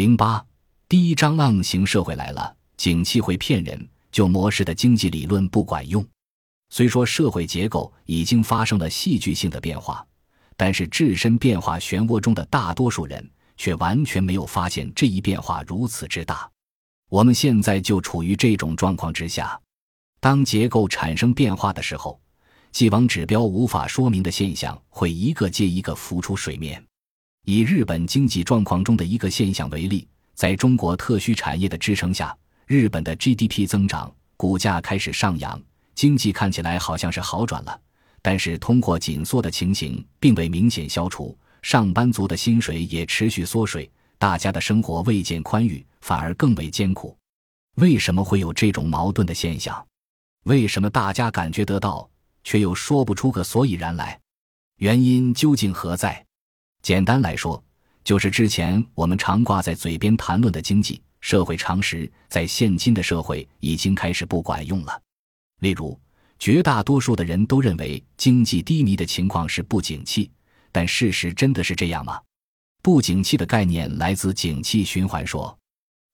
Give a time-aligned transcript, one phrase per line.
[0.00, 0.42] 零八
[0.88, 6.02] 第一章浪型社会来了，景气会骗人，旧模式的经济理论不管用。
[6.70, 10.02] 虽说社会结构已经发生了戏剧性的变化，
[10.56, 16.50] 但是置身变化漩涡中的大多数人却完全没有发现这一变化如此之大。
[17.10, 19.60] 我们现在就处于这种状况之下。
[20.18, 22.18] 当结构产生变化的时候，
[22.72, 26.82] 既往指标无法说明的现象会一个接一个浮出水面。
[27.50, 30.06] 以日本经济状况中的一个现象为例，
[30.36, 32.32] 在中国特需产业的支撑下，
[32.64, 35.60] 日本的 GDP 增长，股价开始上扬。
[35.96, 37.76] 经济看起来好像是好转了，
[38.22, 47.18] 但是通货紧缩的情形并未明显消除，上班族的薪水也持续缩水，大家的生活未见宽裕，反而更为艰苦。
[47.78, 49.84] 为什么会有这种矛盾的现象？
[50.44, 52.08] 为什么大家感觉得到，
[52.44, 54.20] 却又说不出个所以然来？
[54.76, 56.24] 原因究竟何在？
[56.82, 57.62] 简单来说，
[58.02, 65.00] 就是之前我们常挂在嘴边谈论的经济社会常识，在现今的社会已经开始不管用了。
[65.60, 65.98] 例如，
[66.38, 70.30] 绝大多数的人都认为经济低迷的情况是不景气，
[70.72, 72.18] 但事实真的是这样吗？
[72.82, 75.54] 不景气的概念来自景气循环说，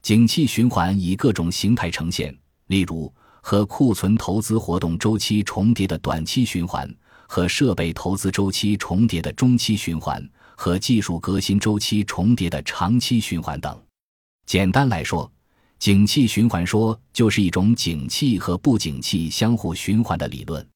[0.03, 2.36] 景气循环以各种形态呈现，
[2.67, 6.92] 例如和库存投资活动周期重叠的短期循环，
[7.28, 13.81] 和设备投资周期重叠的中期循环，和技术革新周期重叠的长期循环等。
[14.47, 15.31] 简单来说。
[15.79, 20.67] 景气循环说就是一种景气和不景气相互循环的理论，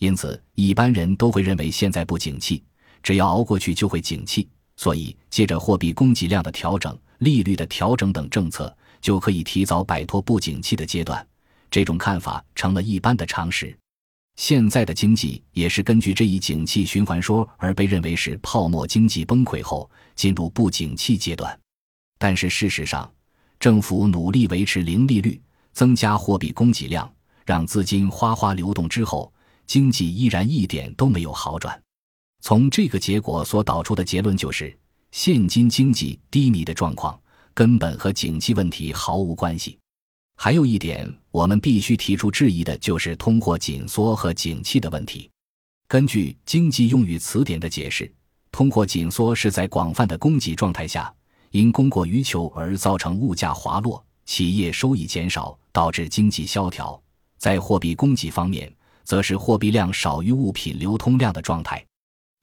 [0.00, 2.60] 因此一般人都会认为现在不景气，
[3.04, 11.24] 只要熬过去就会景气，所以借着货币供给量的调整、利率的调整等政策，就可以提早摆脱不景气的阶段。
[11.70, 13.78] 这种看法成了一般的常识。
[14.36, 21.58] 现在的经济也是根据这一景气循环说而被认为是泡沫经济崩溃后进入不景气阶段，
[22.18, 23.10] 但是事实上。
[23.60, 25.40] 政府努力维持零利率，
[25.72, 27.08] 增加货币供给量，
[27.46, 29.32] 让资金哗哗流动之后，
[29.68, 31.80] 经济依然一点都没有好转。
[32.40, 34.76] 从这个结果所导出的结论就是，
[35.12, 37.16] 现今经济低迷的状况
[37.54, 39.78] 根本和景气问题毫无关系。
[40.36, 45.28] 还有一点，我们必须提出质疑的就是通货紧缩和景气的问题。
[45.88, 48.10] 根据经济用语词典的解释，
[48.52, 51.12] 通货紧缩是在广泛的供给状态下。
[51.50, 56.98] 因供过于求而造成物价滑落，企业收益减少，导致经济萧条。
[57.36, 61.84] 在货币供给方面，则是货币量少于物品流通量的状态。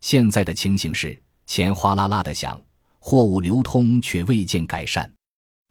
[0.01, 2.61] 现在的情形是，钱哗啦啦的响，
[2.99, 5.11] 货物流通却未见改善。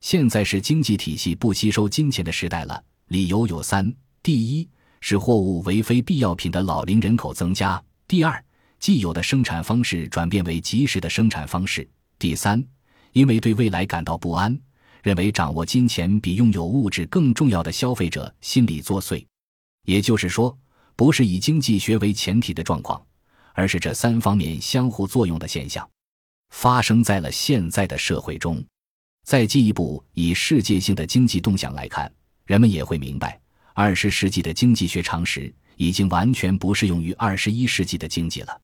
[0.00, 2.82] 现在是经济体系不吸收金钱的时代了。
[3.08, 3.92] 理由有三：
[4.22, 4.68] 第一，
[5.00, 8.44] 是货物为非必要品的老龄人口增加；第二，
[8.78, 11.82] 既有的生产方式转变为即时的生产方式；
[12.18, 12.64] 第三。
[13.12, 14.56] 因为对未来感到不安，
[15.02, 19.24] 认为掌握金钱比拥有物质更重要的消费者心理作祟，
[19.86, 20.56] 也就是说，
[20.94, 23.02] 不是以经济学为前提的状况，
[23.54, 25.88] 而是这三方面相互作用的现象，
[26.50, 28.62] 发生在了现在的社会中。
[29.24, 32.12] 再进一步以世界性的经济动向来看，
[32.48, 33.38] 人们也会明白，
[33.74, 38.58] 二十世纪的经济学常识已经完全不适用于二十一世纪的经济了。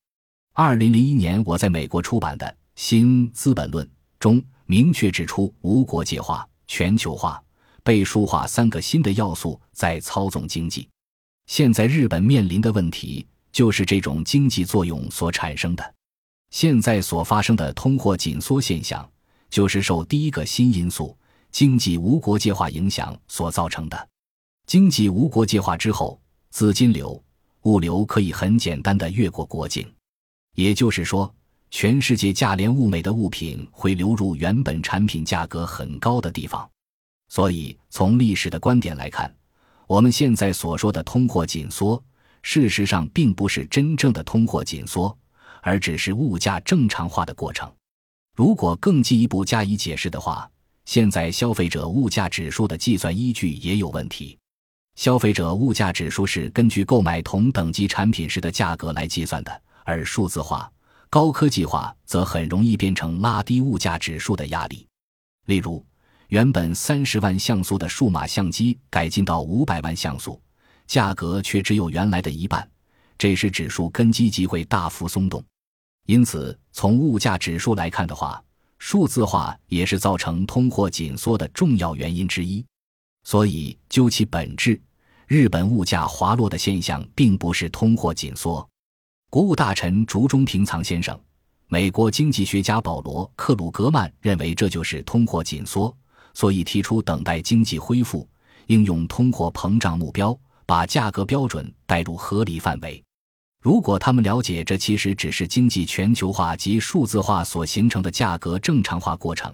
[0.54, 2.46] 二零零一年，我在美国出版的
[2.76, 3.86] 《新资本论》。
[4.18, 7.38] 中明确指出，无国界化、全球化、
[7.82, 10.88] 背书化三个新的要素在操纵经济。
[11.46, 15.94] 现在日本面临的问题就是这种经济作用所产生的。
[16.48, 19.06] 现在所发生的通货紧缩现象，
[19.50, 21.14] 就是受第一个新因素——
[21.54, 24.08] 经济无国界化影响所造成的。
[24.66, 26.20] 经济无国界化之后，
[26.50, 27.22] 资金流、
[27.62, 29.88] 物流可以很简单的越过国境，
[30.56, 31.32] 也就是说。
[31.70, 36.68] 全世界价廉物美的物品会流入原本产品价格很高的地方，
[37.28, 39.32] 所以从历史的观点来看，
[39.88, 42.00] 我们现在所说的通货紧缩，
[42.42, 45.16] 事实上并不是真正的通货紧缩，
[45.62, 47.72] 而只是物价正常化的过程。
[48.36, 50.48] 如果更进一步加以解释的话，
[50.84, 54.38] 现在消费者物价指数的计算依据也有问题。
[54.96, 60.70] 消费者物价指数是根据购买同等级产品时的价格来计算的，而数字化。
[61.10, 64.86] 高科技化则很容易变成拉低物价指数的压力。
[65.46, 65.84] 例如，
[66.28, 70.40] 原本三十万像素的数码相机改进到五百万像素，
[70.86, 72.68] 价格却只有原来的一半，
[73.16, 75.42] 这时指数根基即会大幅松动。
[76.06, 78.42] 因此，从物价指数来看的话，
[78.86, 82.62] 数字化也是造成通货紧缩的重要原因之一。
[83.22, 84.78] 所以，究其本质，
[85.26, 88.68] 日本物价滑落的现象并不是通货紧缩。
[89.30, 91.18] 国务大臣竹中平藏先生
[91.66, 95.96] 美国经济学家保罗·克鲁格曼认为这就是通货紧缩，
[96.34, 98.28] 所以提出等待经济恢复，
[98.66, 103.02] 应用通货膨胀目标，把价格标准带入合理范围。
[103.64, 109.50] 如果他们了解这其实只是经济全球化及数字化所形成的价格正常化过程，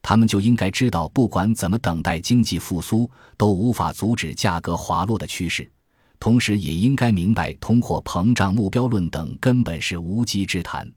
[0.00, 5.70] 他们就应该知道，不管怎么等待经济复苏，都无法阻止价格滑落的趋势。
[6.18, 10.90] 同时，也应该明白，通货膨胀目标论等根本是无稽之谈，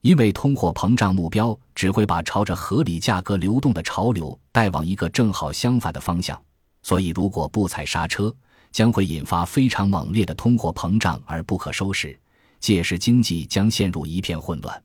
[0.00, 6.40] 因为通货膨胀目标只会把朝着合理价格流动的潮流带往一个正好相反的方向。
[6.82, 8.34] 所以，如果不踩刹车，
[8.72, 12.18] 将会引发非常猛烈的通货膨胀而不可收拾，
[12.60, 14.82] 届时经济将陷入一片混乱。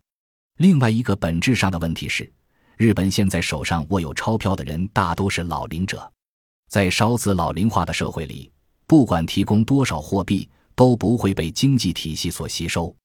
[0.58, 2.32] 另外一个本质上的问题是，
[2.78, 6.12] 日本现在手上握有钞票的人大都是老龄者，
[6.70, 8.52] 在少子老龄化的社会里，
[8.88, 12.96] 不管提供多少货币，都不会被经济体系所吸收。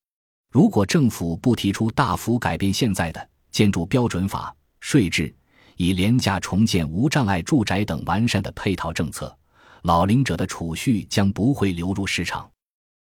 [0.51, 5.33] 如果政府不提出大幅改变现在的建筑标准法、税制，
[5.77, 9.33] 以廉价重建无障碍住宅等完善的配套政策，
[9.83, 12.49] 老龄者的储蓄将不会流入市场。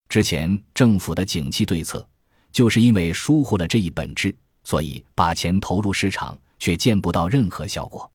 [0.09, 2.07] 之前政府的景气对策，
[2.51, 4.35] 就是因为疏忽了这一本质，
[4.65, 8.11] 所以把钱投入市场，却见不到任何效果。